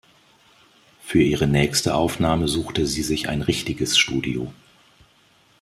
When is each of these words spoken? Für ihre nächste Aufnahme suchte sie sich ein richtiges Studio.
Für 1.03 1.21
ihre 1.21 1.45
nächste 1.45 1.93
Aufnahme 1.93 2.47
suchte 2.47 2.87
sie 2.87 3.03
sich 3.03 3.29
ein 3.29 3.43
richtiges 3.43 3.99
Studio. 3.99 4.51